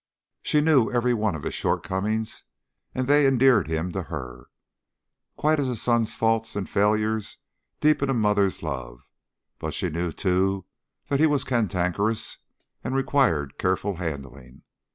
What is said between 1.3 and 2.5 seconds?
of his shortcomings,